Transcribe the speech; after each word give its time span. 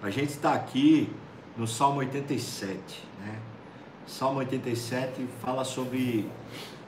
A 0.00 0.10
gente 0.10 0.30
está 0.30 0.54
aqui 0.54 1.12
no 1.56 1.66
Salmo 1.66 1.98
87, 1.98 2.78
né? 3.20 3.36
Salmo 4.06 4.38
87 4.38 5.26
fala 5.42 5.64
sobre 5.64 6.30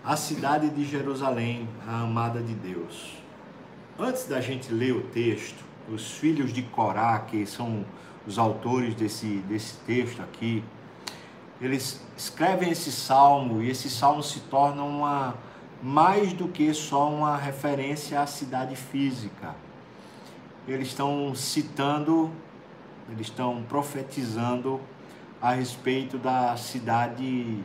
a 0.05 0.17
cidade 0.17 0.71
de 0.71 0.85
Jerusalém, 0.85 1.69
a 1.89 2.03
amada 2.03 2.41
de 2.41 2.55
Deus. 2.55 3.17
Antes 3.99 4.27
da 4.27 4.41
gente 4.41 4.73
ler 4.73 4.93
o 4.93 5.03
texto, 5.09 5.59
os 5.93 6.13
filhos 6.13 6.53
de 6.53 6.63
Corá, 6.63 7.19
que 7.19 7.45
são 7.47 7.85
os 8.25 8.39
autores 8.39 8.95
desse, 8.95 9.39
desse 9.49 9.75
texto 9.79 10.23
aqui, 10.23 10.63
eles 11.61 12.01
escrevem 12.17 12.71
esse 12.71 12.93
salmo 12.93 13.61
e 13.61 13.71
esse 13.71 13.91
salmo 13.91 14.23
se 14.23 14.39
torna 14.43 14.85
uma 14.85 15.35
mais 15.83 16.33
do 16.33 16.47
que 16.47 16.73
só 16.73 17.11
uma 17.11 17.37
referência 17.37 18.21
à 18.21 18.27
cidade 18.27 18.77
física. 18.77 19.57
Eles 20.69 20.89
estão 20.89 21.35
citando, 21.35 22.31
eles 23.11 23.27
estão 23.27 23.63
profetizando 23.69 24.81
a 25.43 25.53
respeito 25.53 26.17
da 26.17 26.57
cidade 26.57 27.57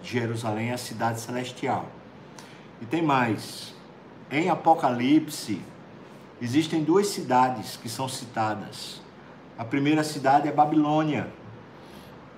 de 0.00 0.10
Jerusalém, 0.10 0.72
a 0.72 0.78
cidade 0.78 1.20
celestial. 1.20 1.86
E 2.80 2.86
tem 2.86 3.02
mais. 3.02 3.74
Em 4.30 4.48
Apocalipse, 4.48 5.60
existem 6.40 6.82
duas 6.82 7.08
cidades 7.08 7.76
que 7.76 7.88
são 7.88 8.08
citadas. 8.08 9.02
A 9.58 9.64
primeira 9.64 10.02
cidade 10.02 10.48
é 10.48 10.52
Babilônia, 10.52 11.28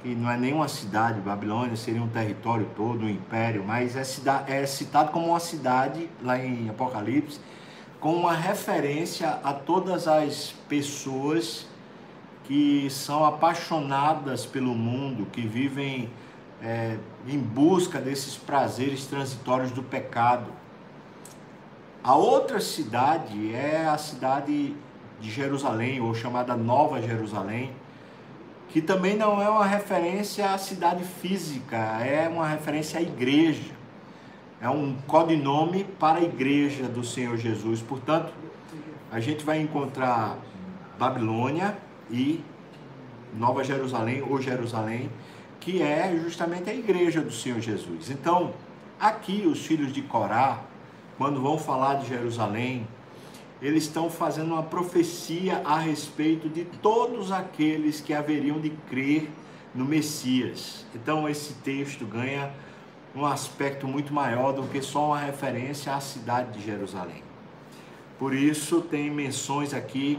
que 0.02 0.14
não 0.14 0.30
é 0.30 0.36
nenhuma 0.36 0.68
cidade, 0.68 1.20
Babilônia 1.20 1.76
seria 1.76 2.02
um 2.02 2.08
território 2.08 2.68
todo, 2.76 3.04
um 3.04 3.08
império, 3.08 3.64
mas 3.64 3.96
é, 3.96 4.04
cidade, 4.04 4.52
é 4.52 4.66
citado 4.66 5.10
como 5.12 5.28
uma 5.28 5.40
cidade, 5.40 6.10
lá 6.22 6.38
em 6.38 6.68
Apocalipse, 6.68 7.40
com 8.00 8.14
uma 8.14 8.34
referência 8.34 9.40
a 9.42 9.52
todas 9.52 10.06
as 10.06 10.54
pessoas 10.68 11.66
que 12.46 12.88
são 12.90 13.24
apaixonadas 13.24 14.46
pelo 14.46 14.74
mundo, 14.74 15.26
que 15.26 15.40
vivem 15.40 16.08
é, 16.62 16.96
em 17.26 17.38
busca 17.38 18.00
desses 18.00 18.36
prazeres 18.36 19.06
transitórios 19.06 19.72
do 19.72 19.82
pecado. 19.82 20.46
A 22.02 22.14
outra 22.14 22.60
cidade 22.60 23.52
é 23.52 23.86
a 23.86 23.98
cidade 23.98 24.76
de 25.20 25.30
Jerusalém, 25.30 26.00
ou 26.00 26.14
chamada 26.14 26.56
Nova 26.56 27.02
Jerusalém, 27.02 27.72
que 28.68 28.80
também 28.80 29.16
não 29.16 29.42
é 29.42 29.48
uma 29.48 29.66
referência 29.66 30.52
à 30.52 30.58
cidade 30.58 31.02
física, 31.02 31.76
é 31.76 32.28
uma 32.28 32.46
referência 32.46 33.00
à 33.00 33.02
igreja. 33.02 33.74
É 34.60 34.70
um 34.70 34.96
codinome 35.06 35.84
para 35.84 36.18
a 36.18 36.22
igreja 36.22 36.84
do 36.84 37.04
Senhor 37.04 37.36
Jesus. 37.36 37.82
Portanto, 37.82 38.32
a 39.10 39.20
gente 39.20 39.44
vai 39.44 39.60
encontrar 39.60 40.38
Babilônia 40.98 41.76
e 42.10 42.42
Nova 43.34 43.62
Jerusalém 43.64 44.22
ou 44.22 44.40
Jerusalém, 44.40 45.10
que 45.60 45.82
é 45.82 46.16
justamente 46.22 46.70
a 46.70 46.74
igreja 46.74 47.20
do 47.20 47.32
Senhor 47.32 47.60
Jesus. 47.60 48.10
Então, 48.10 48.54
aqui 48.98 49.46
os 49.46 49.64
filhos 49.66 49.92
de 49.92 50.02
Corá, 50.02 50.60
quando 51.18 51.40
vão 51.40 51.58
falar 51.58 51.94
de 51.94 52.08
Jerusalém, 52.08 52.86
eles 53.60 53.84
estão 53.84 54.10
fazendo 54.10 54.52
uma 54.52 54.62
profecia 54.62 55.62
a 55.64 55.78
respeito 55.78 56.48
de 56.48 56.64
todos 56.64 57.32
aqueles 57.32 58.00
que 58.00 58.12
haveriam 58.12 58.60
de 58.60 58.70
crer 58.70 59.30
no 59.74 59.84
Messias. 59.84 60.84
Então 60.94 61.28
esse 61.28 61.54
texto 61.54 62.04
ganha 62.04 62.50
um 63.14 63.24
aspecto 63.24 63.86
muito 63.86 64.12
maior 64.12 64.52
do 64.52 64.64
que 64.64 64.82
só 64.82 65.06
uma 65.06 65.18
referência 65.18 65.94
à 65.94 66.00
cidade 66.00 66.58
de 66.58 66.64
Jerusalém. 66.64 67.22
Por 68.18 68.34
isso 68.34 68.82
tem 68.82 69.10
menções 69.10 69.72
aqui 69.72 70.18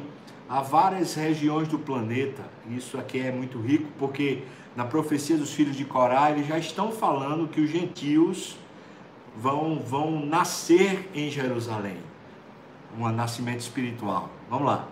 a 0.49 0.61
várias 0.61 1.13
regiões 1.15 1.67
do 1.67 1.77
planeta. 1.77 2.43
Isso 2.69 2.97
aqui 2.97 3.19
é 3.19 3.31
muito 3.31 3.59
rico 3.59 3.87
porque 3.97 4.43
na 4.75 4.85
profecia 4.85 5.37
dos 5.37 5.53
filhos 5.53 5.75
de 5.75 5.85
Corá 5.85 6.31
eles 6.31 6.47
já 6.47 6.57
estão 6.57 6.91
falando 6.91 7.47
que 7.47 7.61
os 7.61 7.69
gentios 7.69 8.57
vão 9.35 9.79
vão 9.79 10.25
nascer 10.25 11.09
em 11.13 11.29
Jerusalém 11.29 11.97
um 12.97 13.07
nascimento 13.09 13.59
espiritual. 13.59 14.29
Vamos 14.49 14.65
lá. 14.65 14.87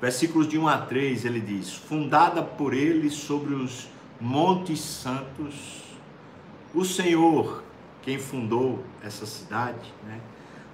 Versículos 0.00 0.46
de 0.46 0.58
1 0.58 0.68
a 0.68 0.78
3, 0.78 1.24
ele 1.24 1.40
diz: 1.40 1.74
Fundada 1.74 2.42
por 2.42 2.74
ele 2.74 3.10
sobre 3.10 3.54
os 3.54 3.88
montes 4.20 4.80
santos, 4.80 5.82
o 6.74 6.84
Senhor, 6.84 7.62
quem 8.02 8.18
fundou 8.18 8.84
essa 9.02 9.26
cidade, 9.26 9.92
né? 10.04 10.20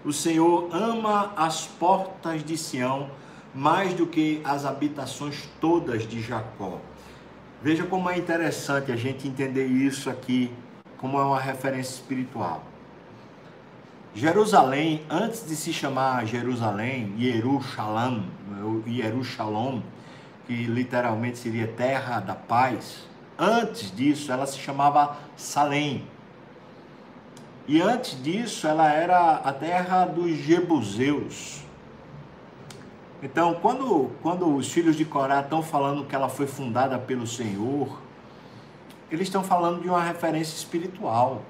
O 0.04 0.12
Senhor 0.12 0.68
ama 0.72 1.32
as 1.36 1.66
portas 1.66 2.44
de 2.44 2.56
Sião 2.56 3.08
mais 3.54 3.94
do 3.94 4.06
que 4.06 4.40
as 4.44 4.64
habitações 4.64 5.48
todas 5.60 6.06
de 6.06 6.20
Jacó. 6.20 6.80
Veja 7.62 7.84
como 7.84 8.10
é 8.10 8.18
interessante 8.18 8.90
a 8.90 8.96
gente 8.96 9.28
entender 9.28 9.66
isso 9.66 10.10
aqui 10.10 10.50
como 10.96 11.18
é 11.18 11.22
uma 11.22 11.40
referência 11.40 11.94
espiritual. 11.94 12.64
Jerusalém, 14.14 15.02
antes 15.08 15.46
de 15.46 15.56
se 15.56 15.72
chamar 15.72 16.26
Jerusalém, 16.26 17.14
Yerushalam, 17.18 18.24
Yerushalom, 18.86 19.80
que 20.46 20.64
literalmente 20.64 21.38
seria 21.38 21.66
terra 21.66 22.20
da 22.20 22.34
paz, 22.34 23.06
antes 23.38 23.94
disso 23.94 24.30
ela 24.30 24.46
se 24.46 24.58
chamava 24.58 25.16
Salém. 25.36 26.06
E 27.66 27.80
antes 27.80 28.20
disso 28.22 28.66
ela 28.66 28.90
era 28.90 29.36
a 29.36 29.52
terra 29.52 30.04
dos 30.04 30.30
Jebuseus. 30.32 31.62
Então, 33.22 33.54
quando, 33.54 34.10
quando 34.20 34.52
os 34.52 34.72
filhos 34.72 34.96
de 34.96 35.04
Corá 35.04 35.40
estão 35.40 35.62
falando 35.62 36.04
que 36.04 36.14
ela 36.14 36.28
foi 36.28 36.46
fundada 36.46 36.98
pelo 36.98 37.24
Senhor, 37.24 38.00
eles 39.10 39.28
estão 39.28 39.44
falando 39.44 39.80
de 39.80 39.88
uma 39.88 40.02
referência 40.02 40.56
espiritual. 40.56 41.42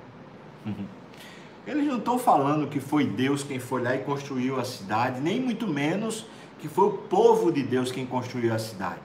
Eles 1.67 1.87
não 1.87 1.99
estão 1.99 2.19
falando 2.19 2.69
que 2.69 2.81
foi 2.81 3.07
Deus 3.07 3.43
quem 3.43 3.59
foi 3.59 3.83
lá 3.83 3.95
e 3.95 4.01
construiu 4.01 4.59
a 4.59 4.65
cidade, 4.65 5.21
nem 5.21 5.41
muito 5.41 5.67
menos 5.67 6.27
que 6.59 6.69
foi 6.69 6.87
o 6.89 6.99
povo 6.99 7.51
de 7.51 7.63
Deus 7.63 7.91
quem 7.91 8.05
construiu 8.05 8.53
a 8.53 8.59
cidade. 8.59 9.01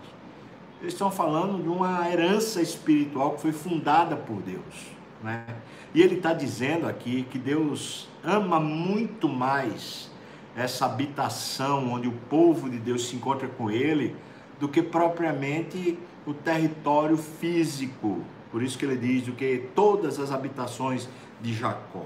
Eles 0.82 0.94
estão 0.94 1.10
falando 1.10 1.62
de 1.62 1.70
uma 1.70 2.10
herança 2.10 2.62
espiritual 2.62 3.32
que 3.32 3.42
foi 3.42 3.52
fundada 3.52 4.16
por 4.16 4.42
Deus. 4.42 4.97
Né? 5.24 5.46
E 5.94 6.02
ele 6.02 6.16
está 6.16 6.34
dizendo 6.34 6.88
aqui 6.88 7.24
que 7.30 7.40
Deus 7.40 8.08
ama 8.24 8.60
muito 8.60 9.28
mais 9.28 10.12
essa 10.56 10.86
habitação 10.86 11.92
onde 11.92 12.08
o 12.08 12.12
povo 12.12 12.70
de 12.70 12.78
Deus 12.78 13.08
se 13.08 13.16
encontra 13.16 13.48
com 13.48 13.70
ele 13.70 14.16
do 14.60 14.68
que 14.68 14.82
propriamente 14.82 15.98
o 16.26 16.34
território 16.34 17.18
físico. 17.18 18.22
Por 18.52 18.64
isso 18.64 18.78
que 18.78 18.86
ele 18.86 18.98
diz 18.98 19.24
do 19.24 19.34
que 19.34 19.70
todas 19.76 20.20
as 20.20 20.32
habitações 20.32 21.08
de 21.42 21.54
Jacó. 21.54 22.06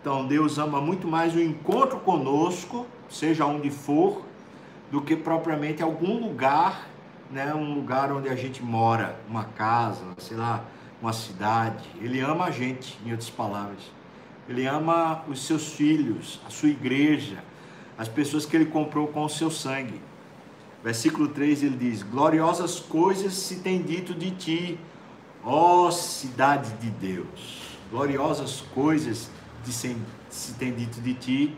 Então 0.00 0.26
Deus 0.26 0.58
ama 0.58 0.80
muito 0.80 1.08
mais 1.08 1.34
o 1.34 1.40
encontro 1.40 1.98
conosco, 2.00 2.86
seja 3.08 3.46
onde 3.46 3.70
for, 3.70 4.22
do 4.90 5.00
que 5.00 5.16
propriamente 5.16 5.82
algum 5.82 6.20
lugar, 6.20 6.86
né, 7.30 7.54
um 7.54 7.74
lugar 7.74 8.12
onde 8.12 8.28
a 8.28 8.34
gente 8.34 8.62
mora, 8.62 9.18
uma 9.28 9.44
casa, 9.44 10.04
sei 10.18 10.36
lá, 10.36 10.64
uma 11.00 11.12
cidade. 11.12 11.88
Ele 12.00 12.20
ama 12.20 12.46
a 12.46 12.50
gente, 12.50 12.98
em 13.04 13.10
outras 13.10 13.30
palavras. 13.30 13.82
Ele 14.48 14.66
ama 14.66 15.24
os 15.28 15.44
seus 15.44 15.72
filhos, 15.74 16.40
a 16.46 16.50
sua 16.50 16.70
igreja, 16.70 17.42
as 17.96 18.08
pessoas 18.08 18.46
que 18.46 18.56
ele 18.56 18.66
comprou 18.66 19.08
com 19.08 19.24
o 19.24 19.28
seu 19.28 19.50
sangue. 19.50 20.00
Versículo 20.82 21.28
3 21.28 21.64
ele 21.64 21.76
diz: 21.76 22.02
Gloriosas 22.02 22.80
coisas 22.80 23.34
se 23.34 23.56
tem 23.56 23.82
dito 23.82 24.14
de 24.14 24.30
ti, 24.30 24.80
ó 25.44 25.90
cidade 25.90 26.70
de 26.74 26.90
Deus. 26.90 27.76
Gloriosas 27.90 28.62
coisas 28.74 29.30
se 30.30 30.54
tem 30.54 30.72
dito 30.72 31.00
de 31.00 31.14
ti, 31.14 31.56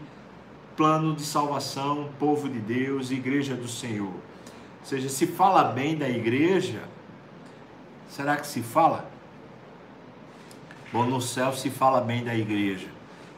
plano 0.76 1.14
de 1.14 1.22
salvação, 1.22 2.08
povo 2.18 2.48
de 2.48 2.58
Deus, 2.58 3.10
igreja 3.10 3.54
do 3.54 3.68
Senhor. 3.68 4.06
Ou 4.06 4.84
seja, 4.84 5.08
se 5.08 5.26
fala 5.26 5.64
bem 5.64 5.96
da 5.96 6.08
igreja, 6.08 6.82
será 8.08 8.36
que 8.36 8.46
se 8.46 8.62
fala? 8.62 9.08
Bom, 10.92 11.04
no 11.04 11.20
céu 11.20 11.52
se 11.52 11.70
fala 11.70 12.00
bem 12.00 12.24
da 12.24 12.34
igreja. 12.34 12.88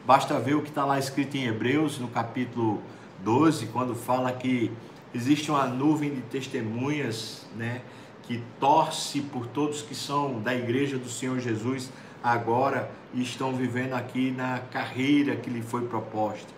Basta 0.07 0.39
ver 0.39 0.55
o 0.55 0.63
que 0.63 0.69
está 0.69 0.83
lá 0.85 0.97
escrito 0.97 1.37
em 1.37 1.45
Hebreus, 1.45 1.99
no 1.99 2.07
capítulo 2.07 2.81
12, 3.19 3.67
quando 3.67 3.93
fala 3.93 4.31
que 4.31 4.71
existe 5.13 5.51
uma 5.51 5.67
nuvem 5.67 6.15
de 6.15 6.21
testemunhas, 6.21 7.45
né, 7.55 7.83
que 8.23 8.41
torce 8.59 9.21
por 9.21 9.45
todos 9.45 9.83
que 9.83 9.93
são 9.93 10.41
da 10.41 10.51
igreja 10.51 10.97
do 10.97 11.07
Senhor 11.07 11.39
Jesus 11.39 11.91
agora 12.23 12.89
e 13.13 13.21
estão 13.21 13.55
vivendo 13.55 13.93
aqui 13.93 14.31
na 14.31 14.57
carreira 14.71 15.35
que 15.35 15.47
lhe 15.47 15.61
foi 15.61 15.85
proposta. 15.85 16.51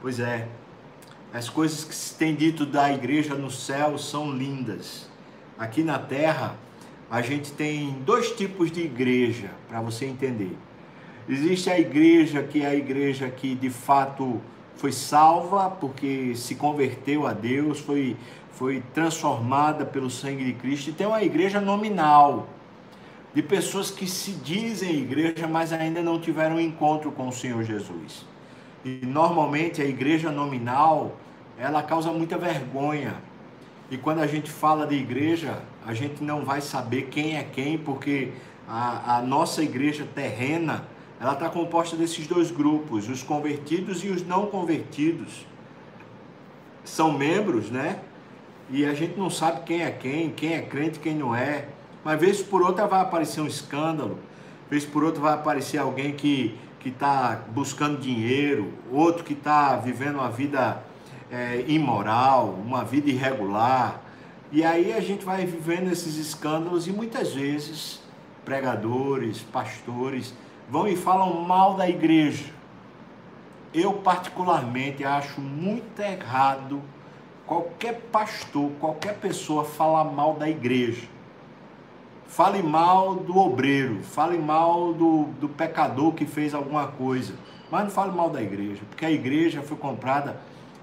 Pois 0.00 0.20
é, 0.20 0.46
as 1.34 1.48
coisas 1.48 1.82
que 1.82 1.94
se 1.94 2.14
tem 2.14 2.36
dito 2.36 2.64
da 2.64 2.92
igreja 2.92 3.34
no 3.34 3.50
céu 3.50 3.98
são 3.98 4.30
lindas. 4.30 5.08
Aqui 5.58 5.82
na 5.82 5.98
terra, 5.98 6.54
a 7.10 7.22
gente 7.22 7.52
tem 7.52 7.92
dois 8.04 8.32
tipos 8.32 8.70
de 8.70 8.80
igreja, 8.82 9.50
para 9.68 9.80
você 9.80 10.06
entender. 10.06 10.56
Existe 11.28 11.70
a 11.70 11.78
igreja 11.78 12.42
que 12.42 12.62
é 12.62 12.66
a 12.66 12.74
igreja 12.74 13.28
que 13.28 13.54
de 13.54 13.70
fato 13.70 14.40
foi 14.76 14.92
salva 14.92 15.70
porque 15.70 16.34
se 16.34 16.54
converteu 16.54 17.26
a 17.26 17.32
Deus, 17.32 17.78
foi, 17.80 18.16
foi 18.52 18.82
transformada 18.94 19.84
pelo 19.84 20.10
sangue 20.10 20.44
de 20.44 20.52
Cristo. 20.52 20.90
E 20.90 20.92
tem 20.92 21.06
uma 21.06 21.22
igreja 21.22 21.60
nominal, 21.60 22.48
de 23.34 23.42
pessoas 23.42 23.90
que 23.90 24.06
se 24.06 24.32
dizem 24.32 24.96
igreja, 24.96 25.46
mas 25.46 25.72
ainda 25.72 26.02
não 26.02 26.18
tiveram 26.18 26.58
encontro 26.60 27.12
com 27.12 27.28
o 27.28 27.32
Senhor 27.32 27.62
Jesus. 27.62 28.24
E 28.84 29.04
normalmente 29.04 29.82
a 29.82 29.84
igreja 29.84 30.30
nominal, 30.30 31.16
ela 31.58 31.82
causa 31.82 32.10
muita 32.10 32.38
vergonha. 32.38 33.14
E 33.90 33.96
quando 33.98 34.20
a 34.20 34.26
gente 34.26 34.50
fala 34.50 34.86
de 34.86 34.94
igreja, 34.94 35.60
a 35.86 35.94
gente 35.94 36.22
não 36.22 36.44
vai 36.44 36.60
saber 36.60 37.02
quem 37.02 37.36
é 37.36 37.44
quem, 37.44 37.78
porque 37.78 38.32
a, 38.68 39.18
a 39.18 39.22
nossa 39.22 39.62
igreja 39.62 40.06
terrena, 40.14 40.84
ela 41.20 41.32
está 41.32 41.48
composta 41.48 41.96
desses 41.96 42.26
dois 42.26 42.50
grupos, 42.50 43.08
os 43.08 43.22
convertidos 43.22 44.04
e 44.04 44.08
os 44.08 44.26
não 44.26 44.46
convertidos. 44.46 45.46
São 46.84 47.12
membros, 47.12 47.70
né? 47.70 48.00
E 48.68 48.84
a 48.84 48.94
gente 48.94 49.16
não 49.16 49.30
sabe 49.30 49.60
quem 49.64 49.82
é 49.82 49.90
quem, 49.90 50.30
quem 50.30 50.54
é 50.54 50.62
crente, 50.62 50.98
quem 50.98 51.14
não 51.14 51.34
é. 51.34 51.68
Mas 52.04 52.20
vez 52.20 52.42
por 52.42 52.62
outra 52.62 52.86
vai 52.86 53.00
aparecer 53.00 53.40
um 53.40 53.46
escândalo, 53.46 54.18
vez 54.68 54.84
por 54.84 55.04
outra 55.04 55.20
vai 55.20 55.34
aparecer 55.34 55.78
alguém 55.78 56.12
que 56.12 56.58
que 56.86 56.90
está 56.90 57.42
buscando 57.48 57.98
dinheiro, 57.98 58.72
outro 58.92 59.24
que 59.24 59.32
está 59.32 59.74
vivendo 59.74 60.20
uma 60.20 60.30
vida 60.30 60.84
é, 61.28 61.64
imoral, 61.66 62.56
uma 62.64 62.84
vida 62.84 63.10
irregular. 63.10 64.00
E 64.52 64.62
aí 64.62 64.92
a 64.92 65.00
gente 65.00 65.24
vai 65.24 65.44
vivendo 65.44 65.90
esses 65.90 66.16
escândalos 66.16 66.86
e 66.86 66.92
muitas 66.92 67.34
vezes 67.34 68.00
pregadores, 68.44 69.42
pastores 69.42 70.32
vão 70.70 70.86
e 70.86 70.96
falam 70.96 71.40
mal 71.40 71.74
da 71.74 71.88
igreja. 71.88 72.44
Eu, 73.74 73.94
particularmente, 73.94 75.04
acho 75.04 75.40
muito 75.40 76.00
errado 76.00 76.80
qualquer 77.44 78.00
pastor, 78.12 78.70
qualquer 78.80 79.14
pessoa 79.16 79.64
falar 79.64 80.04
mal 80.04 80.34
da 80.34 80.48
igreja. 80.48 81.08
Fale 82.26 82.62
mal 82.62 83.14
do 83.16 83.36
obreiro, 83.36 84.02
fale 84.02 84.38
mal 84.38 84.92
do, 84.92 85.24
do 85.40 85.48
pecador 85.48 86.12
que 86.12 86.24
fez 86.24 86.54
alguma 86.54 86.86
coisa, 86.86 87.34
mas 87.70 87.84
não 87.84 87.90
fale 87.90 88.12
mal 88.12 88.30
da 88.30 88.42
igreja, 88.42 88.82
porque 88.88 89.04
a 89.04 89.10
igreja 89.10 89.62
foi 89.62 89.76
comprada 89.76 90.40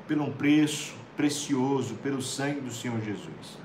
por 0.07 0.17
um 0.19 0.31
preço 0.31 0.95
precioso, 1.15 1.95
pelo 1.95 2.21
sangue 2.21 2.61
do 2.61 2.71
Senhor 2.71 2.99
Jesus. 3.01 3.57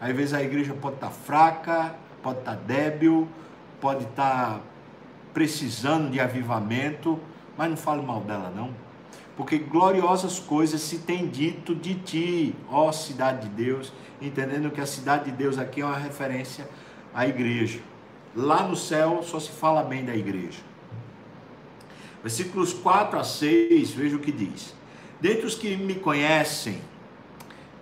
Às 0.00 0.14
vezes 0.14 0.34
a 0.34 0.42
igreja 0.42 0.74
pode 0.74 0.96
estar 0.96 1.10
fraca, 1.10 1.94
pode 2.22 2.40
estar 2.40 2.56
débil, 2.56 3.28
pode 3.80 4.04
estar 4.04 4.60
precisando 5.32 6.10
de 6.10 6.20
avivamento, 6.20 7.18
mas 7.56 7.70
não 7.70 7.76
fale 7.76 8.02
mal 8.02 8.20
dela 8.20 8.52
não. 8.54 8.70
Porque 9.36 9.58
gloriosas 9.58 10.38
coisas 10.38 10.80
se 10.80 10.98
tem 10.98 11.28
dito 11.28 11.74
de 11.74 11.94
ti, 11.94 12.54
ó 12.70 12.90
cidade 12.90 13.48
de 13.48 13.54
Deus, 13.54 13.92
entendendo 14.20 14.70
que 14.70 14.80
a 14.80 14.86
cidade 14.86 15.26
de 15.26 15.32
Deus 15.32 15.58
aqui 15.58 15.82
é 15.82 15.84
uma 15.84 15.98
referência 15.98 16.66
à 17.14 17.26
igreja. 17.26 17.80
Lá 18.34 18.66
no 18.66 18.76
céu 18.76 19.22
só 19.22 19.38
se 19.38 19.50
fala 19.50 19.82
bem 19.82 20.04
da 20.04 20.14
igreja. 20.14 20.60
Versículos 22.22 22.72
4 22.72 23.18
a 23.18 23.24
6, 23.24 23.90
veja 23.92 24.16
o 24.16 24.18
que 24.18 24.32
diz. 24.32 24.74
Dentre 25.20 25.46
os 25.46 25.54
que 25.54 25.76
me 25.76 25.94
conhecem, 25.94 26.80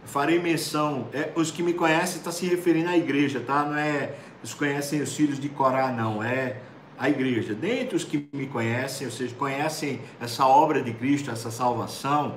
farei 0.05 0.39
menção, 0.39 1.09
é, 1.13 1.33
os 1.35 1.51
que 1.51 1.63
me 1.63 1.75
conhecem 1.75 2.19
está 2.19 2.31
se 2.31 2.47
referindo 2.47 2.89
à 2.89 2.97
igreja, 2.97 3.41
tá? 3.41 3.65
Não 3.65 3.77
é 3.77 4.15
os 4.43 4.53
conhecem 4.53 5.01
os 5.01 5.17
filhos 5.17 5.41
de 5.41 5.49
Corá, 5.49 5.91
não, 5.91 6.23
é 6.23 6.59
a 6.99 7.09
igreja, 7.09 7.55
dentre 7.55 7.97
os 7.97 8.05
que 8.05 8.29
me 8.33 8.47
conhecem, 8.47 9.07
ou 9.07 9.13
seja, 9.13 9.35
conhecem 9.35 10.01
essa 10.21 10.47
obra 10.47 10.83
de 10.83 10.93
Cristo, 10.93 11.31
essa 11.31 11.51
salvação, 11.51 12.37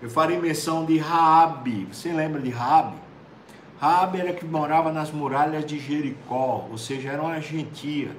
eu 0.00 0.08
farei 0.08 0.38
menção 0.38 0.84
de 0.84 0.98
Raabe. 0.98 1.88
Você 1.92 2.12
lembra 2.12 2.40
de 2.40 2.50
Raabe? 2.50 2.96
Raabe 3.78 4.20
era 4.20 4.32
que 4.32 4.44
morava 4.44 4.92
nas 4.92 5.10
muralhas 5.10 5.66
de 5.66 5.78
Jericó, 5.78 6.66
ou 6.70 6.78
seja, 6.78 7.10
era 7.10 7.22
uma 7.22 7.40
gentia, 7.40 8.10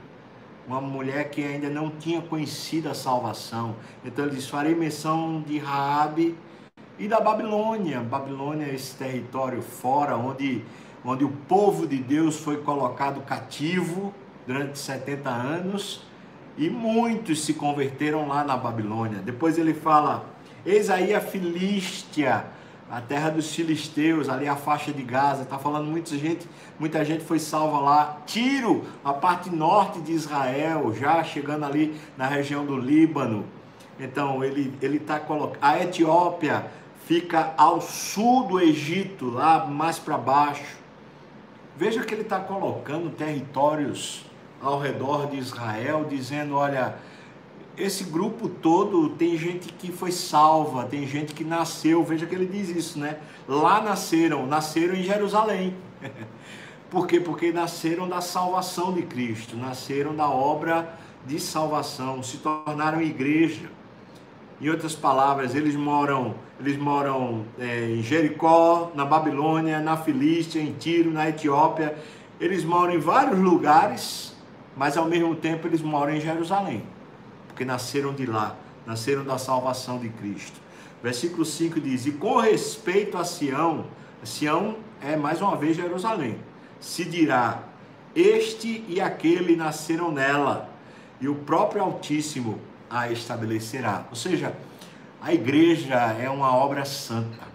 uma 0.68 0.82
mulher 0.82 1.30
que 1.30 1.44
ainda 1.44 1.70
não 1.70 1.90
tinha 1.90 2.22
conhecido 2.22 2.90
a 2.90 2.94
salvação. 2.94 3.76
Então 4.04 4.26
ele 4.26 4.36
diz: 4.36 4.50
farei 4.50 4.76
menção 4.76 5.42
de 5.42 5.58
Raabe 5.58 6.38
e 7.00 7.08
da 7.08 7.20
Babilônia. 7.20 8.02
Babilônia 8.02 8.66
é 8.66 8.76
esse 8.76 8.96
território 8.96 9.62
fora 9.62 10.18
onde 10.18 10.64
onde 11.06 11.24
o 11.24 11.30
povo 11.30 11.88
de 11.88 11.98
Deus 11.98 12.38
foi 12.38 12.58
colocado 12.58 13.22
cativo 13.22 14.14
durante 14.46 14.78
70 14.78 15.30
anos 15.30 16.04
e 16.58 16.70
muitos 16.70 17.46
se 17.46 17.54
converteram 17.54 18.28
lá 18.28 18.44
na 18.44 18.58
Babilônia. 18.58 19.20
Depois 19.20 19.58
ele 19.58 19.74
fala: 19.74 20.26
Eis 20.66 20.90
aí 20.90 21.14
a 21.14 21.22
Filístia, 21.22 22.46
a 22.90 23.02
terra 23.02 23.30
dos 23.30 23.54
filisteus, 23.54 24.30
ali 24.30 24.48
a 24.48 24.56
faixa 24.56 24.92
de 24.92 25.04
Gaza. 25.04 25.44
Está 25.44 25.58
falando 25.58 25.86
muita 25.86 26.18
gente, 26.18 26.48
muita 26.80 27.04
gente 27.04 27.24
foi 27.24 27.40
salva 27.40 27.80
lá. 27.80 28.18
Tiro, 28.26 28.86
a 29.04 29.14
parte 29.14 29.50
norte 29.50 30.00
de 30.00 30.12
Israel, 30.12 30.94
já 30.94 31.24
chegando 31.24 31.66
ali 31.66 32.00
na 32.18 32.28
região 32.28 32.66
do 32.66 32.78
Líbano. 32.78 33.46
Então 34.00 34.44
ele 34.44 34.74
ele 34.82 34.98
está 34.98 35.20
colocando 35.20 35.58
a 35.62 35.82
Etiópia 35.82 36.66
fica 37.08 37.54
ao 37.58 37.80
sul 37.80 38.44
do 38.44 38.60
Egito, 38.60 39.30
lá 39.30 39.66
mais 39.66 39.98
para 39.98 40.18
baixo. 40.18 40.76
Veja 41.78 42.04
que 42.04 42.14
ele 42.14 42.24
está 42.24 42.40
colocando 42.40 43.10
territórios 43.10 44.26
ao 44.62 44.78
redor 44.78 45.28
de 45.28 45.38
Israel, 45.38 46.06
dizendo: 46.10 46.56
olha, 46.56 46.96
esse 47.78 48.04
grupo 48.06 48.50
todo 48.50 49.10
tem 49.10 49.38
gente 49.38 49.72
que 49.74 49.92
foi 49.92 50.12
salva, 50.12 50.86
tem 50.86 51.06
gente 51.06 51.34
que 51.34 51.44
nasceu. 51.44 52.04
Veja 52.04 52.26
que 52.26 52.34
ele 52.34 52.46
diz 52.46 52.70
isso, 52.70 53.00
né? 53.00 53.18
Lá 53.48 53.82
nasceram, 53.82 54.46
nasceram 54.48 54.96
em 54.96 55.04
Jerusalém. 55.04 55.76
Por 56.90 57.06
quê? 57.06 57.20
Porque 57.20 57.52
nasceram 57.52 58.08
da 58.08 58.22
salvação 58.22 58.94
de 58.94 59.04
Cristo, 59.04 59.56
nasceram 59.56 60.16
da 60.16 60.30
obra 60.30 60.98
de 61.26 61.40
salvação, 61.40 62.24
se 62.24 62.38
tornaram 62.38 63.02
igreja. 63.02 63.70
Em 64.60 64.70
outras 64.70 64.96
palavras, 64.96 65.54
eles 65.54 65.76
moram, 65.76 66.34
eles 66.60 66.78
moram 66.78 67.46
é, 67.60 67.92
em 67.92 68.02
Jericó, 68.02 68.92
na 68.96 69.06
Babilônia, 69.06 69.80
na 69.80 69.98
Filístia, 69.98 70.60
em 70.60 70.74
Tiro, 70.74 71.12
na 71.12 71.30
Etiópia. 71.30 71.96
Eles 72.40 72.64
moram 72.64 72.94
em 72.94 73.00
vários 73.00 73.38
lugares 73.38 74.36
mas 74.78 74.96
ao 74.96 75.06
mesmo 75.06 75.36
tempo 75.36 75.68
eles 75.68 75.82
moram 75.82 76.14
em 76.14 76.22
Jerusalém, 76.22 76.84
porque 77.58 77.66
nasceram 77.66 78.14
de 78.14 78.28
lá, 78.28 78.56
nasceram 78.86 79.24
da 79.24 79.40
salvação 79.40 79.98
de 79.98 80.10
Cristo. 80.10 80.62
Versículo 81.02 81.44
5 81.44 81.82
diz: 81.82 82.06
E 82.06 82.12
com 82.12 82.38
respeito 82.38 83.18
a 83.18 83.24
Sião, 83.24 83.88
Sião 84.24 84.78
é 85.02 85.16
mais 85.16 85.42
uma 85.42 85.56
vez 85.56 85.76
Jerusalém, 85.76 86.38
se 86.80 87.04
dirá: 87.04 87.64
Este 88.16 88.86
e 88.88 89.02
aquele 89.02 89.56
nasceram 89.56 90.12
nela, 90.12 90.70
e 91.20 91.28
o 91.28 91.34
próprio 91.34 91.82
Altíssimo 91.82 92.62
a 92.88 93.12
estabelecerá. 93.12 94.06
Ou 94.12 94.16
seja, 94.16 94.56
a 95.20 95.34
igreja 95.34 95.96
é 95.96 96.30
uma 96.30 96.56
obra 96.56 96.86
santa 96.86 97.48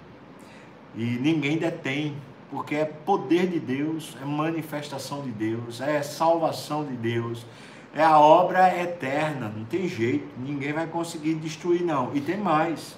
e 0.97 1.05
ninguém 1.05 1.59
detém 1.59 2.17
porque 2.51 2.75
é 2.75 2.85
poder 2.85 3.47
de 3.47 3.61
Deus, 3.61 4.17
é 4.21 4.25
manifestação 4.25 5.23
de 5.23 5.31
Deus, 5.31 5.81
é 5.81 6.03
salvação 6.03 6.85
de 6.85 6.95
Deus, 6.97 7.47
é 7.95 8.03
a 8.03 8.19
obra 8.19 8.77
eterna, 8.81 9.53
não 9.55 9.65
tem 9.65 9.87
jeito, 9.87 10.27
ninguém 10.39 10.73
vai 10.73 10.87
conseguir 10.87 11.35
destruir 11.35 11.83
não. 11.83 12.15
E 12.15 12.21
tem 12.21 12.39
mais. 12.39 12.97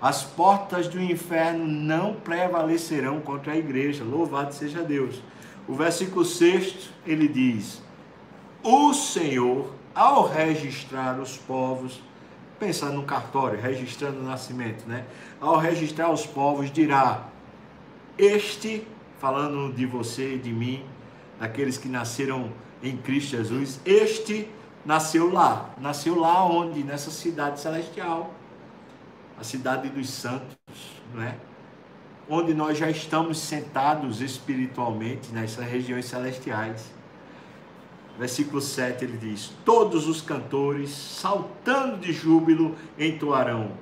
As 0.00 0.22
portas 0.22 0.88
do 0.88 1.00
inferno 1.00 1.66
não 1.66 2.14
prevalecerão 2.14 3.20
contra 3.20 3.52
a 3.52 3.56
igreja. 3.56 4.04
Louvado 4.04 4.54
seja 4.54 4.82
Deus. 4.82 5.22
O 5.66 5.74
versículo 5.74 6.24
6, 6.24 6.90
ele 7.06 7.28
diz: 7.28 7.82
O 8.62 8.92
Senhor, 8.92 9.72
ao 9.94 10.26
registrar 10.26 11.20
os 11.20 11.36
povos, 11.36 12.02
pensando 12.58 12.94
no 12.94 13.04
cartório, 13.04 13.60
registrando 13.60 14.20
o 14.20 14.24
nascimento, 14.24 14.88
né? 14.88 15.04
Ao 15.40 15.56
registrar 15.56 16.10
os 16.10 16.26
povos, 16.26 16.70
dirá: 16.70 17.26
este, 18.18 18.86
falando 19.18 19.72
de 19.72 19.86
você 19.86 20.34
e 20.34 20.38
de 20.38 20.52
mim, 20.52 20.84
daqueles 21.40 21.78
que 21.78 21.88
nasceram 21.88 22.50
em 22.82 22.96
Cristo 22.96 23.30
Jesus, 23.36 23.80
este 23.84 24.48
nasceu 24.84 25.32
lá. 25.32 25.70
Nasceu 25.78 26.18
lá 26.18 26.44
onde? 26.44 26.82
Nessa 26.82 27.10
cidade 27.10 27.60
celestial, 27.60 28.34
a 29.38 29.44
cidade 29.44 29.88
dos 29.88 30.10
santos, 30.10 30.56
não 31.14 31.22
é? 31.22 31.36
Onde 32.28 32.54
nós 32.54 32.78
já 32.78 32.90
estamos 32.90 33.38
sentados 33.38 34.20
espiritualmente 34.20 35.32
nessas 35.32 35.66
regiões 35.66 36.06
celestiais. 36.06 36.92
Versículo 38.18 38.60
7 38.60 39.04
ele 39.04 39.16
diz: 39.16 39.52
Todos 39.64 40.06
os 40.06 40.20
cantores, 40.20 40.90
saltando 40.90 41.98
de 41.98 42.12
júbilo, 42.12 42.76
entoarão: 42.98 43.72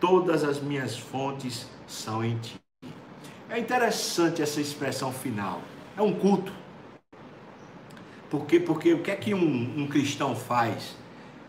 Todas 0.00 0.42
as 0.42 0.60
minhas 0.60 0.98
fontes 0.98 1.68
são 1.86 2.24
em 2.24 2.36
ti. 2.38 2.54
É 3.48 3.58
interessante 3.58 4.42
essa 4.42 4.60
expressão 4.60 5.12
final. 5.12 5.60
É 5.96 6.02
um 6.02 6.12
culto. 6.12 6.52
Porque, 8.34 8.58
porque 8.58 8.92
o 8.92 8.98
que 8.98 9.12
é 9.12 9.14
que 9.14 9.32
um, 9.32 9.74
um 9.76 9.86
cristão 9.86 10.34
faz? 10.34 10.96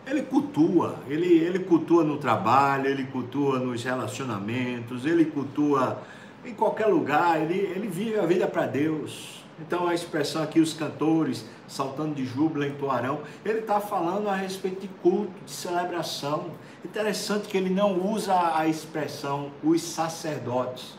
ele 0.06 0.22
cultua, 0.22 1.00
ele, 1.08 1.40
ele 1.40 1.58
cultua 1.58 2.04
no 2.04 2.18
trabalho, 2.18 2.86
ele 2.86 3.06
cultua 3.06 3.58
nos 3.58 3.84
relacionamentos, 3.84 5.04
ele 5.04 5.26
cultua 5.26 6.00
em 6.46 6.54
qualquer 6.54 6.86
lugar, 6.86 7.42
ele, 7.42 7.58
ele 7.58 7.88
vive 7.88 8.20
a 8.20 8.26
vida 8.28 8.46
para 8.46 8.68
Deus. 8.68 9.44
Então 9.60 9.88
a 9.88 9.96
expressão 9.96 10.44
aqui, 10.44 10.60
os 10.60 10.74
cantores 10.74 11.44
saltando 11.68 12.14
de 12.14 12.24
júbilo 12.24 12.64
em 12.64 12.74
Toarão, 12.74 13.22
ele 13.44 13.62
está 13.62 13.80
falando 13.80 14.30
a 14.30 14.36
respeito 14.36 14.82
de 14.82 14.88
culto, 14.88 15.34
de 15.44 15.52
celebração. 15.52 16.52
Interessante 16.84 17.48
que 17.48 17.58
ele 17.58 17.72
não 17.72 18.00
usa 18.00 18.56
a 18.56 18.68
expressão 18.68 19.50
os 19.64 19.82
sacerdotes, 19.82 20.96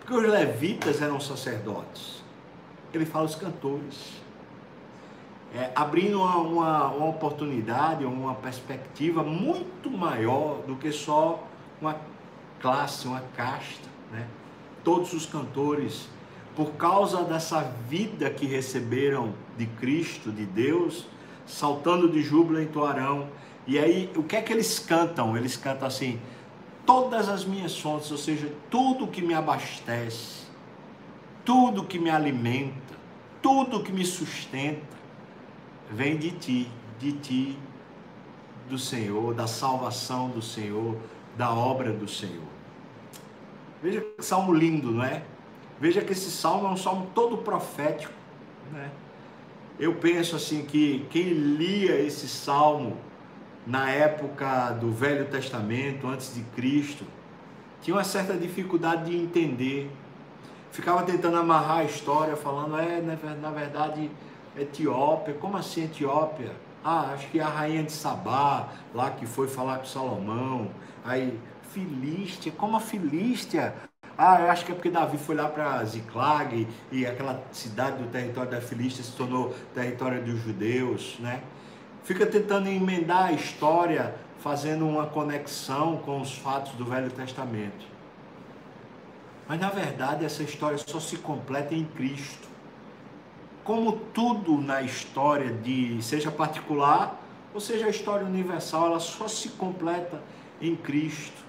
porque 0.00 0.14
os 0.14 0.28
levitas 0.28 1.00
eram 1.00 1.20
sacerdotes. 1.20 2.24
Ele 2.92 3.06
fala 3.06 3.26
os 3.26 3.36
cantores. 3.36 4.18
É, 5.54 5.70
abrindo 5.74 6.20
uma, 6.20 6.36
uma, 6.36 6.88
uma 6.88 7.06
oportunidade, 7.08 8.04
uma 8.04 8.34
perspectiva 8.34 9.22
muito 9.22 9.90
maior 9.90 10.62
do 10.66 10.76
que 10.76 10.92
só 10.92 11.42
uma 11.80 11.96
classe, 12.60 13.08
uma 13.08 13.22
casta. 13.34 13.88
Né? 14.12 14.26
Todos 14.84 15.12
os 15.12 15.24
cantores 15.24 16.08
por 16.58 16.72
causa 16.72 17.22
dessa 17.22 17.62
vida 17.88 18.28
que 18.30 18.44
receberam 18.44 19.32
de 19.56 19.64
Cristo, 19.64 20.32
de 20.32 20.44
Deus, 20.44 21.06
saltando 21.46 22.08
de 22.08 22.20
júbilo 22.20 22.60
em 22.60 22.66
Toarão. 22.66 23.28
E 23.64 23.78
aí, 23.78 24.10
o 24.16 24.24
que 24.24 24.34
é 24.34 24.42
que 24.42 24.52
eles 24.52 24.80
cantam? 24.80 25.36
Eles 25.36 25.56
cantam 25.56 25.86
assim: 25.86 26.18
todas 26.84 27.28
as 27.28 27.44
minhas 27.44 27.78
fontes, 27.78 28.10
ou 28.10 28.18
seja, 28.18 28.52
tudo 28.68 29.06
que 29.06 29.22
me 29.22 29.34
abastece, 29.34 30.48
tudo 31.44 31.84
que 31.84 31.96
me 31.96 32.10
alimenta, 32.10 32.74
tudo 33.40 33.80
que 33.80 33.92
me 33.92 34.04
sustenta, 34.04 34.97
vem 35.90 36.16
de 36.16 36.30
ti, 36.32 36.70
de 36.98 37.12
ti, 37.12 37.58
do 38.68 38.78
Senhor, 38.78 39.34
da 39.34 39.46
salvação 39.46 40.28
do 40.28 40.42
Senhor, 40.42 40.96
da 41.36 41.50
obra 41.50 41.92
do 41.92 42.06
Senhor. 42.06 42.48
Veja 43.82 44.00
que 44.00 44.22
salmo 44.22 44.52
lindo, 44.52 44.90
não 44.90 45.04
é? 45.04 45.22
Veja 45.80 46.02
que 46.02 46.12
esse 46.12 46.30
salmo 46.30 46.66
é 46.66 46.70
um 46.70 46.76
salmo 46.76 47.08
todo 47.14 47.38
profético. 47.38 48.12
Né? 48.72 48.90
Eu 49.78 49.94
penso 49.94 50.36
assim 50.36 50.64
que 50.64 51.06
quem 51.10 51.28
lia 51.28 51.98
esse 52.00 52.28
salmo 52.28 52.96
na 53.64 53.90
época 53.90 54.70
do 54.72 54.90
Velho 54.90 55.26
Testamento, 55.26 56.08
antes 56.08 56.34
de 56.34 56.40
Cristo, 56.56 57.04
tinha 57.80 57.96
uma 57.96 58.04
certa 58.04 58.34
dificuldade 58.34 59.10
de 59.10 59.16
entender. 59.16 59.90
Ficava 60.72 61.04
tentando 61.04 61.36
amarrar 61.36 61.78
a 61.78 61.84
história, 61.84 62.36
falando, 62.36 62.76
é, 62.76 63.00
na 63.00 63.50
verdade, 63.50 64.10
Etiópia, 64.60 65.34
como 65.34 65.56
assim 65.56 65.84
Etiópia? 65.84 66.52
Ah, 66.84 67.10
acho 67.12 67.28
que 67.28 67.38
é 67.38 67.42
a 67.42 67.48
rainha 67.48 67.82
de 67.82 67.92
Sabá, 67.92 68.68
lá 68.94 69.10
que 69.10 69.26
foi 69.26 69.48
falar 69.48 69.78
com 69.78 69.84
Salomão. 69.84 70.70
Aí, 71.04 71.38
Filístia, 71.72 72.52
como 72.52 72.76
a 72.76 72.80
Filístia? 72.80 73.74
Ah, 74.16 74.40
eu 74.40 74.50
acho 74.50 74.64
que 74.64 74.72
é 74.72 74.74
porque 74.74 74.90
Davi 74.90 75.16
foi 75.16 75.36
lá 75.36 75.48
para 75.48 75.84
Ziclag 75.84 76.66
e 76.90 77.06
aquela 77.06 77.42
cidade 77.52 78.02
do 78.02 78.08
território 78.10 78.50
da 78.50 78.60
Filístia 78.60 79.04
se 79.04 79.12
tornou 79.12 79.54
território 79.74 80.24
dos 80.24 80.40
judeus, 80.40 81.16
né? 81.20 81.40
Fica 82.02 82.26
tentando 82.26 82.68
emendar 82.68 83.26
a 83.26 83.32
história, 83.32 84.14
fazendo 84.38 84.88
uma 84.88 85.06
conexão 85.06 85.98
com 85.98 86.20
os 86.20 86.36
fatos 86.36 86.72
do 86.72 86.84
Velho 86.84 87.10
Testamento. 87.10 87.86
Mas 89.46 89.60
na 89.60 89.70
verdade 89.70 90.24
essa 90.24 90.42
história 90.42 90.78
só 90.78 90.98
se 90.98 91.16
completa 91.18 91.74
em 91.74 91.84
Cristo. 91.84 92.48
Como 93.68 93.92
tudo 94.14 94.56
na 94.62 94.80
história 94.80 95.52
de 95.52 96.00
seja 96.00 96.30
particular 96.30 97.22
ou 97.52 97.60
seja 97.60 97.84
a 97.84 97.90
história 97.90 98.24
universal, 98.24 98.86
ela 98.86 98.98
só 98.98 99.28
se 99.28 99.50
completa 99.50 100.22
em 100.58 100.74
Cristo. 100.74 101.44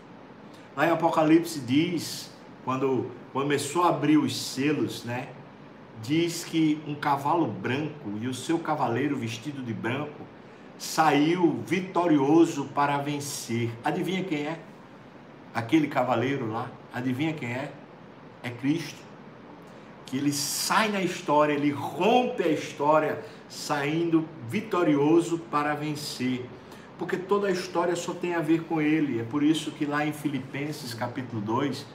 Lá 0.75 0.85
em 0.85 0.91
Apocalipse 0.91 1.61
diz 1.61 2.29
quando 2.65 3.09
começou 3.31 3.83
a 3.83 3.88
abrir 3.88 4.17
os 4.17 4.35
selos, 4.35 5.05
né? 5.05 5.29
Diz 6.03 6.43
que 6.43 6.83
um 6.85 6.93
cavalo 6.93 7.47
branco 7.47 8.11
e 8.21 8.27
o 8.27 8.33
seu 8.33 8.59
cavaleiro 8.59 9.15
vestido 9.15 9.63
de 9.63 9.73
branco 9.73 10.23
saiu 10.77 11.63
vitorioso 11.65 12.65
para 12.75 12.97
vencer. 12.97 13.71
Adivinha 13.81 14.25
quem 14.25 14.39
é? 14.39 14.59
Aquele 15.53 15.88
cavaleiro 15.88 16.51
lá, 16.51 16.69
adivinha 16.93 17.31
quem 17.31 17.53
é? 17.53 17.71
É 18.43 18.49
Cristo. 18.49 19.09
Que 20.10 20.18
ele 20.18 20.34
sai 20.34 20.89
na 20.89 21.01
história, 21.01 21.54
ele 21.54 21.72
rompe 21.72 22.44
a 22.44 22.48
história, 22.48 23.24
saindo 23.48 24.25
vitorioso 24.48 25.38
para 25.51 25.75
vencer. 25.75 26.46
Porque 26.98 27.16
toda 27.16 27.48
a 27.48 27.51
história 27.51 27.96
só 27.96 28.13
tem 28.13 28.36
a 28.36 28.42
ver 28.42 28.63
com 28.63 28.82
ele. 28.82 29.20
É 29.20 29.24
por 29.24 29.44
isso 29.44 29.72
que 29.72 29.86
lá 29.86 30.06
em 30.06 30.12
Filipenses 30.12 30.94
capítulo 30.94 31.42
2, 31.42 31.86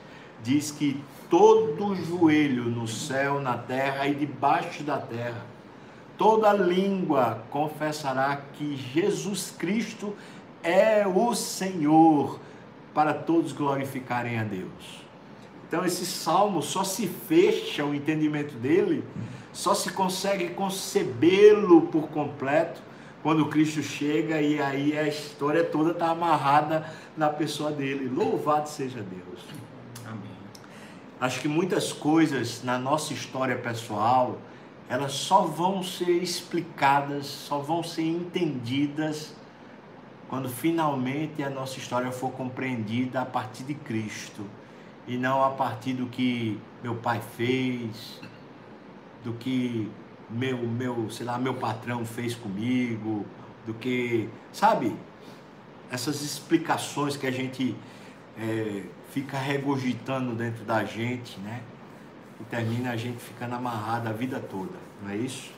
diz 0.42 0.71
que 0.71 1.02
todo 1.28 1.94
joelho 1.97 2.64
no 2.64 2.87
céu, 2.87 3.40
na 3.40 3.56
terra 3.56 4.06
e 4.06 4.14
debaixo 4.14 4.83
da 4.83 4.99
terra, 4.99 5.44
toda 6.16 6.52
língua 6.52 7.42
confessará 7.50 8.40
que 8.52 8.76
Jesus 8.76 9.52
Cristo 9.59 10.14
é 10.62 11.06
o 11.06 11.35
Senhor, 11.35 12.40
para 12.94 13.12
todos 13.12 13.52
glorificarem 13.52 14.38
a 14.38 14.44
Deus. 14.44 15.03
Então 15.66 15.85
esse 15.85 16.04
salmo 16.04 16.62
só 16.62 16.85
se 16.85 17.06
fecha 17.06 17.85
o 17.85 17.94
entendimento 17.94 18.54
dele, 18.54 19.04
só 19.52 19.75
se 19.75 19.90
consegue 19.90 20.50
concebê-lo 20.50 21.83
por 21.83 22.09
completo 22.09 22.83
quando 23.23 23.47
Cristo 23.47 23.83
chega 23.83 24.40
e 24.40 24.61
aí 24.61 24.99
a 24.99 25.09
história 25.09 25.64
toda 25.64 25.92
está 25.92 26.11
amarrada 26.11 26.92
na 27.16 27.30
pessoa 27.30 27.71
dele. 27.71 28.09
Louvado 28.09 28.68
seja 28.68 29.00
Deus. 29.00 29.40
Acho 31.21 31.40
que 31.40 31.49
muitas 31.49 31.92
coisas 31.92 32.62
na 32.62 32.78
nossa 32.78 33.14
história 33.14 33.56
pessoal, 33.56 34.38
elas 34.88 35.12
só 35.12 35.42
vão 35.42 35.83
ser 35.83 36.11
explicadas, 36.11 37.25
só 37.25 37.59
vão 37.59 37.83
ser 37.83 38.02
entendidas 38.02 39.35
quando 40.28 40.50
finalmente 40.50 41.42
a 41.42 41.49
nossa 41.49 41.78
história 41.78 42.12
for 42.12 42.30
compreendida 42.33 43.23
a 43.23 43.25
partir 43.25 43.62
de 43.62 43.73
Cristo 43.75 44.44
e 45.06 45.16
não 45.16 45.44
a 45.44 45.50
partir 45.50 45.92
do 45.92 46.06
que 46.06 46.58
meu 46.82 46.94
pai 46.94 47.20
fez, 47.37 48.20
do 49.23 49.32
que 49.34 49.90
meu 50.30 50.58
meu, 50.58 51.11
sei 51.11 51.26
lá, 51.26 51.38
meu 51.38 51.54
patrão 51.54 52.04
fez 52.04 52.34
comigo, 52.34 53.25
do 53.66 53.75
que, 53.75 54.28
sabe? 54.52 54.94
Essas 55.90 56.23
explicações 56.23 57.16
que 57.16 57.26
a 57.26 57.30
gente 57.30 57.76
é, 58.38 58.82
fica 59.11 59.38
regurgitando 59.38 60.34
dentro 60.34 60.64
da 60.64 60.84
gente, 60.84 61.38
né? 61.40 61.62
E 62.40 62.44
termina 62.44 62.90
a 62.90 62.96
gente 62.96 63.18
ficando 63.18 63.54
amarrado 63.54 64.08
a 64.08 64.12
vida 64.12 64.40
toda, 64.40 64.76
não 65.02 65.11
é 65.11 65.16
isso? 65.16 65.50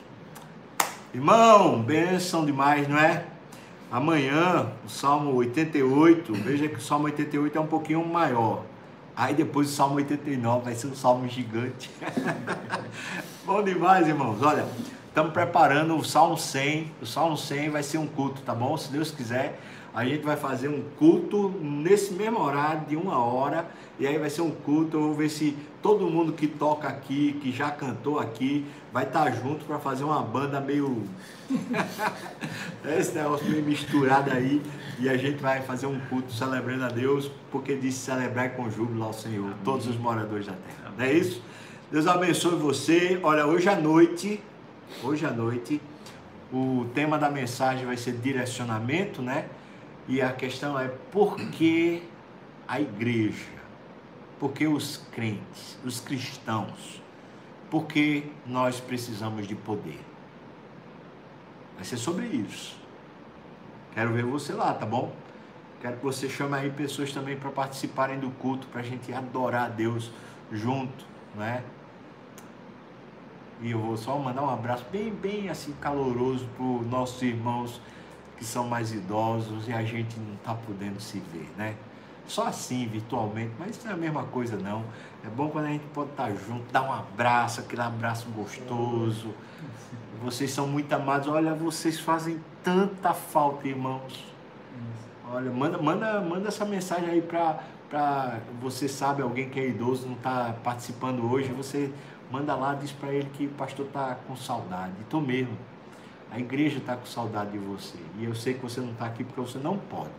Irmão, 1.13 1.81
bênção 1.81 2.45
demais, 2.45 2.87
não 2.87 2.97
é? 2.97 3.25
Amanhã, 3.91 4.71
o 4.85 4.89
Salmo 4.89 5.33
88, 5.33 6.33
veja 6.33 6.67
que 6.67 6.75
o 6.75 6.81
Salmo 6.81 7.05
88 7.05 7.57
é 7.57 7.61
um 7.61 7.67
pouquinho 7.67 8.05
maior. 8.05 8.63
Aí 9.17 9.33
depois 9.33 9.67
o 9.67 9.71
Salmo 9.71 9.95
89 9.95 10.63
vai 10.63 10.75
ser 10.75 10.85
um 10.85 10.95
salmo 10.95 11.27
gigante. 11.27 11.89
Bom 13.43 13.63
demais, 13.63 14.07
irmãos. 14.07 14.43
Olha, 14.43 14.63
estamos 15.07 15.33
preparando 15.33 15.97
o 15.97 16.05
Salmo 16.05 16.37
100. 16.37 16.91
O 17.01 17.05
Salmo 17.07 17.35
100 17.35 17.71
vai 17.71 17.81
ser 17.81 17.97
um 17.97 18.05
culto, 18.05 18.43
tá 18.43 18.53
bom? 18.53 18.77
Se 18.77 18.91
Deus 18.91 19.09
quiser 19.09 19.59
a 19.97 20.05
gente 20.05 20.23
vai 20.23 20.37
fazer 20.37 20.67
um 20.67 20.83
culto 20.99 21.49
nesse 21.59 22.13
mesmo 22.13 22.39
horário 22.39 22.81
de 22.81 22.95
uma 22.95 23.17
hora 23.17 23.65
e 23.99 24.05
aí 24.05 24.15
vai 24.19 24.29
ser 24.29 24.41
um 24.41 24.51
culto. 24.51 24.95
Eu 24.95 25.01
vou 25.01 25.13
ver 25.15 25.27
se 25.27 25.57
todo 25.87 26.09
mundo 26.09 26.33
que 26.33 26.47
toca 26.47 26.85
aqui, 26.85 27.39
que 27.41 27.49
já 27.49 27.71
cantou 27.71 28.19
aqui, 28.19 28.65
vai 28.91 29.05
estar 29.05 29.31
junto 29.31 29.63
para 29.63 29.79
fazer 29.79 30.03
uma 30.03 30.21
banda 30.21 30.59
meio 30.59 31.07
esse 32.99 33.15
negócio 33.15 33.49
meio 33.49 33.63
misturado 33.63 34.29
aí 34.29 34.61
e 34.99 35.07
a 35.07 35.15
gente 35.15 35.41
vai 35.41 35.61
fazer 35.61 35.85
um 35.85 35.97
culto 36.09 36.33
celebrando 36.33 36.83
a 36.83 36.89
Deus 36.89 37.31
porque 37.49 37.77
disse 37.77 37.99
celebrar 37.99 38.49
com 38.49 38.69
júbilo 38.69 39.01
ao 39.01 39.13
Senhor, 39.13 39.45
Amém. 39.45 39.57
todos 39.63 39.87
os 39.87 39.95
moradores 39.95 40.47
da 40.47 40.51
terra. 40.51 40.93
Não 40.97 41.05
é 41.05 41.13
isso? 41.13 41.41
Deus 41.89 42.05
abençoe 42.05 42.55
você. 42.57 43.17
Olha, 43.23 43.47
hoje 43.47 43.69
à 43.69 43.75
noite, 43.77 44.43
hoje 45.01 45.25
à 45.25 45.31
noite, 45.31 45.79
o 46.51 46.85
tema 46.93 47.17
da 47.17 47.29
mensagem 47.29 47.85
vai 47.85 47.95
ser 47.95 48.11
direcionamento, 48.11 49.21
né? 49.21 49.45
E 50.05 50.21
a 50.21 50.33
questão 50.33 50.77
é 50.77 50.89
por 51.13 51.37
que 51.37 52.03
a 52.67 52.81
igreja? 52.81 53.56
Por 54.39 54.51
que 54.51 54.67
os 54.67 54.97
crentes, 55.11 55.77
os 55.83 55.99
cristãos? 55.99 57.01
Por 57.69 57.85
que 57.85 58.31
nós 58.45 58.79
precisamos 58.79 59.47
de 59.47 59.55
poder? 59.55 59.99
Vai 61.75 61.83
ser 61.83 61.97
sobre 61.97 62.25
isso. 62.27 62.77
Quero 63.93 64.13
ver 64.13 64.23
você 64.23 64.53
lá, 64.53 64.73
tá 64.73 64.85
bom? 64.85 65.13
Quero 65.81 65.97
que 65.97 66.03
você 66.03 66.29
chame 66.29 66.55
aí 66.55 66.71
pessoas 66.71 67.11
também 67.11 67.35
para 67.35 67.49
participarem 67.51 68.19
do 68.19 68.31
culto, 68.31 68.67
para 68.67 68.81
a 68.81 68.83
gente 68.83 69.11
adorar 69.13 69.65
a 69.65 69.69
Deus 69.69 70.11
junto, 70.51 71.05
não 71.35 71.43
é? 71.43 71.63
E 73.61 73.71
eu 73.71 73.79
vou 73.79 73.97
só 73.97 74.17
mandar 74.17 74.43
um 74.43 74.49
abraço 74.49 74.85
bem, 74.91 75.11
bem 75.11 75.49
assim 75.49 75.73
caloroso 75.81 76.47
para 76.55 76.63
os 76.63 76.87
nossos 76.87 77.21
irmãos 77.21 77.81
que 78.37 78.45
são 78.45 78.67
mais 78.67 78.93
idosos 78.93 79.67
e 79.67 79.73
a 79.73 79.83
gente 79.83 80.19
não 80.19 80.35
está 80.35 80.53
podendo 80.53 80.99
se 80.99 81.19
ver, 81.19 81.49
né? 81.57 81.75
Só 82.27 82.47
assim, 82.47 82.87
virtualmente, 82.87 83.53
mas 83.57 83.71
isso 83.71 83.85
não 83.85 83.91
é 83.91 83.93
a 83.95 83.97
mesma 83.97 84.23
coisa 84.23 84.57
não. 84.57 84.83
É 85.25 85.29
bom 85.29 85.49
quando 85.49 85.65
a 85.65 85.69
gente 85.69 85.85
pode 85.93 86.11
estar 86.11 86.29
junto, 86.31 86.71
dar 86.71 86.83
um 86.83 86.93
abraço, 86.93 87.61
aquele 87.61 87.81
abraço 87.81 88.27
gostoso. 88.29 89.33
Vocês 90.21 90.51
são 90.51 90.67
muito 90.67 90.91
amados. 90.93 91.27
Olha, 91.27 91.53
vocês 91.53 91.99
fazem 91.99 92.39
tanta 92.63 93.13
falta, 93.13 93.67
irmãos. 93.67 94.25
Olha, 95.31 95.51
manda, 95.51 95.77
manda, 95.77 96.21
manda 96.21 96.47
essa 96.47 96.65
mensagem 96.65 97.09
aí 97.09 97.21
para 97.21 97.59
para 97.89 98.39
você 98.61 98.87
sabe 98.87 99.21
alguém 99.21 99.49
que 99.49 99.59
é 99.59 99.67
idoso 99.67 100.07
não 100.07 100.15
está 100.15 100.53
participando 100.61 101.29
hoje, 101.31 101.51
você 101.53 101.89
manda 102.29 102.53
lá, 102.55 102.73
diz 102.73 102.91
para 102.91 103.13
ele 103.13 103.29
que 103.33 103.45
o 103.45 103.49
pastor 103.49 103.85
está 103.85 104.15
com 104.27 104.35
saudade. 104.35 104.93
Estou 105.01 105.21
mesmo. 105.21 105.57
A 106.29 106.39
igreja 106.39 106.77
está 106.79 106.97
com 106.97 107.05
saudade 107.05 107.51
de 107.51 107.57
você. 107.57 107.97
E 108.19 108.25
eu 108.25 108.35
sei 108.35 108.55
que 108.55 108.61
você 108.61 108.81
não 108.81 108.91
está 108.91 109.05
aqui 109.05 109.23
porque 109.23 109.39
você 109.39 109.57
não 109.57 109.77
pode. 109.77 110.09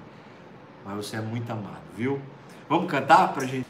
Mas 0.85 0.97
você 0.97 1.17
é 1.17 1.21
muito 1.21 1.51
amado, 1.51 1.83
viu? 1.97 2.21
Vamos 2.69 2.91
cantar 2.91 3.33
para 3.33 3.45
a 3.45 3.47
gente. 3.47 3.67